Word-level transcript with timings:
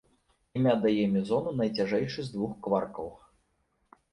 Імя 0.59 0.71
дае 0.85 1.03
мезону 1.17 1.53
найцяжэйшы 1.59 2.21
з 2.31 2.35
двух 2.39 2.57
кваркаў. 2.69 3.07